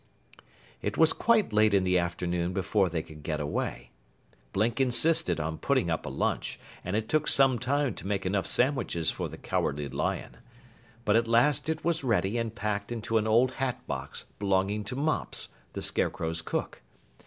It 0.81 0.97
was 0.97 1.13
quite 1.13 1.53
late 1.53 1.75
in 1.75 1.83
the 1.83 1.99
afternoon 1.99 2.53
before 2.53 2.89
they 2.89 3.03
could 3.03 3.21
get 3.21 3.39
away. 3.39 3.91
Blink 4.51 4.81
insisted 4.81 5.39
on 5.39 5.59
putting 5.59 5.91
up 5.91 6.07
a 6.07 6.09
lunch, 6.09 6.59
and 6.83 6.95
it 6.95 7.07
took 7.07 7.27
some 7.27 7.59
time 7.59 7.93
to 7.93 8.07
make 8.07 8.25
enough 8.25 8.47
sandwiches 8.47 9.11
for 9.11 9.29
the 9.29 9.37
Cowardly 9.37 9.87
Lion. 9.89 10.37
But 11.05 11.17
at 11.17 11.27
last 11.27 11.69
it 11.69 11.85
was 11.85 12.03
ready 12.03 12.39
and 12.39 12.55
packed 12.55 12.91
into 12.91 13.19
an 13.19 13.27
old 13.27 13.51
hat 13.61 13.85
box 13.85 14.25
belonging 14.39 14.85
to 14.85 14.95
Mops, 14.95 15.49
the 15.73 15.83
Scarecrow's 15.83 16.41
cook. 16.41 16.81